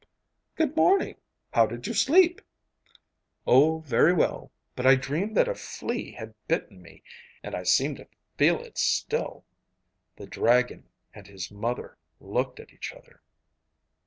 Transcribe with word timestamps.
'Good 0.55 0.75
morning. 0.75 1.17
How 1.53 1.67
did 1.67 1.85
you 1.85 1.93
sleep?' 1.93 2.41
'Oh, 3.45 3.81
very 3.85 4.13
well, 4.13 4.51
but 4.75 4.87
I 4.87 4.95
dreamed 4.95 5.37
that 5.37 5.47
a 5.47 5.53
flea 5.53 6.13
had 6.13 6.33
bitten 6.47 6.81
me, 6.81 7.03
and 7.43 7.53
I 7.53 7.61
seem 7.61 7.93
to 7.97 8.07
feel 8.35 8.63
it 8.63 8.79
still.' 8.79 9.45
The 10.15 10.25
dragon 10.25 10.89
and 11.13 11.27
his 11.27 11.51
mother 11.51 11.99
looked 12.19 12.59
at 12.59 12.73
each 12.73 12.91
other. 12.93 13.21